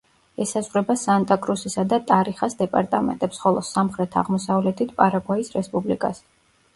[0.43, 6.23] ესაზღვრება სანტა-კრუსისა და ტარიხას დეპარტამენტებს, ხოლო სამხრეთ-აღმოსავლეთით პარაგვაის რესპუბლიკას.